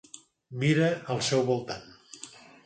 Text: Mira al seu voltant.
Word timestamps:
Mira 0.63 0.87
al 1.17 1.21
seu 1.27 1.45
voltant. 1.51 1.85